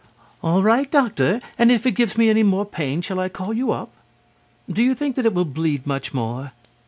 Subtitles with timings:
[0.41, 3.71] "All right, Doctor, and if it gives me any more pain shall I call you
[3.71, 3.91] up?...
[4.67, 6.53] Do you think that it will bleed much more?...